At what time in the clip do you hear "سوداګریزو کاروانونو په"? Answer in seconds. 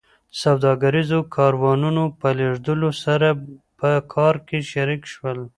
0.41-2.27